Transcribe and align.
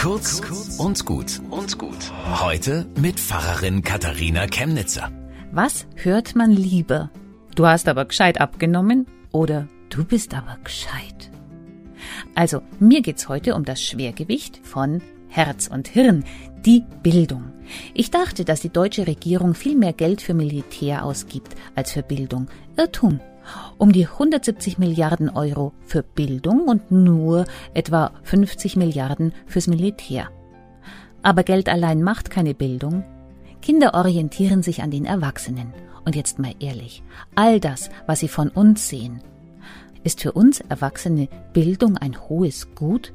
Kurz 0.00 0.40
und 0.78 1.04
gut 1.04 1.42
und 1.50 1.76
gut. 1.76 2.10
Heute 2.40 2.86
mit 2.98 3.20
Pfarrerin 3.20 3.82
Katharina 3.82 4.46
Chemnitzer. 4.46 5.12
Was 5.52 5.86
hört 5.94 6.34
man 6.34 6.52
lieber? 6.52 7.10
Du 7.54 7.66
hast 7.66 7.86
aber 7.86 8.06
gescheit 8.06 8.40
abgenommen 8.40 9.06
oder 9.30 9.68
du 9.90 10.06
bist 10.06 10.32
aber 10.32 10.56
gescheit. 10.64 11.30
Also, 12.34 12.62
mir 12.78 13.02
geht's 13.02 13.28
heute 13.28 13.54
um 13.54 13.66
das 13.66 13.82
Schwergewicht 13.82 14.66
von 14.66 15.02
Herz 15.30 15.68
und 15.68 15.88
Hirn, 15.88 16.24
die 16.66 16.84
Bildung. 17.02 17.52
Ich 17.94 18.10
dachte, 18.10 18.44
dass 18.44 18.60
die 18.60 18.68
deutsche 18.68 19.06
Regierung 19.06 19.54
viel 19.54 19.76
mehr 19.76 19.92
Geld 19.92 20.20
für 20.20 20.34
Militär 20.34 21.04
ausgibt 21.04 21.54
als 21.74 21.92
für 21.92 22.02
Bildung. 22.02 22.48
Irrtum. 22.76 23.20
Um 23.78 23.92
die 23.92 24.06
170 24.06 24.78
Milliarden 24.78 25.30
Euro 25.30 25.72
für 25.86 26.02
Bildung 26.02 26.66
und 26.66 26.90
nur 26.90 27.46
etwa 27.74 28.12
50 28.24 28.76
Milliarden 28.76 29.32
fürs 29.46 29.66
Militär. 29.66 30.28
Aber 31.22 31.42
Geld 31.44 31.68
allein 31.68 32.02
macht 32.02 32.30
keine 32.30 32.54
Bildung. 32.54 33.04
Kinder 33.62 33.94
orientieren 33.94 34.62
sich 34.62 34.82
an 34.82 34.90
den 34.90 35.04
Erwachsenen. 35.04 35.72
Und 36.04 36.16
jetzt 36.16 36.38
mal 36.38 36.54
ehrlich, 36.60 37.02
all 37.34 37.60
das, 37.60 37.90
was 38.06 38.20
sie 38.20 38.28
von 38.28 38.48
uns 38.48 38.88
sehen, 38.88 39.22
ist 40.02 40.20
für 40.22 40.32
uns 40.32 40.60
Erwachsene 40.60 41.28
Bildung 41.52 41.96
ein 41.98 42.28
hohes 42.28 42.74
Gut? 42.74 43.12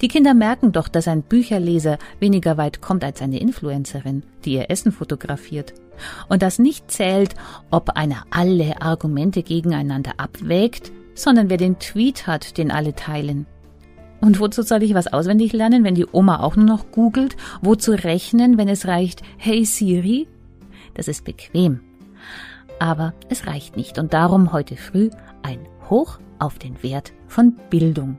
Die 0.00 0.08
Kinder 0.08 0.34
merken 0.34 0.72
doch, 0.72 0.88
dass 0.88 1.08
ein 1.08 1.22
Bücherleser 1.22 1.98
weniger 2.20 2.56
weit 2.56 2.80
kommt 2.80 3.04
als 3.04 3.22
eine 3.22 3.40
Influencerin, 3.40 4.22
die 4.44 4.54
ihr 4.54 4.70
Essen 4.70 4.92
fotografiert. 4.92 5.74
Und 6.28 6.42
dass 6.42 6.58
nicht 6.58 6.90
zählt, 6.90 7.34
ob 7.70 7.90
einer 7.90 8.24
alle 8.30 8.82
Argumente 8.82 9.42
gegeneinander 9.42 10.12
abwägt, 10.18 10.92
sondern 11.14 11.48
wer 11.48 11.56
den 11.56 11.78
Tweet 11.78 12.26
hat, 12.26 12.58
den 12.58 12.70
alle 12.70 12.94
teilen. 12.94 13.46
Und 14.20 14.40
wozu 14.40 14.62
soll 14.62 14.82
ich 14.82 14.94
was 14.94 15.12
auswendig 15.12 15.52
lernen, 15.52 15.84
wenn 15.84 15.94
die 15.94 16.06
Oma 16.10 16.40
auch 16.40 16.56
nur 16.56 16.64
noch 16.64 16.90
googelt? 16.90 17.36
Wozu 17.62 17.92
rechnen, 17.92 18.58
wenn 18.58 18.68
es 18.68 18.86
reicht, 18.86 19.22
hey 19.36 19.64
Siri? 19.64 20.28
Das 20.94 21.08
ist 21.08 21.24
bequem. 21.24 21.80
Aber 22.78 23.14
es 23.28 23.46
reicht 23.46 23.76
nicht 23.76 23.98
und 23.98 24.12
darum 24.12 24.52
heute 24.52 24.76
früh 24.76 25.10
ein 25.42 25.60
Hoch 25.88 26.18
auf 26.38 26.58
den 26.58 26.82
Wert 26.82 27.12
von 27.26 27.56
Bildung. 27.70 28.18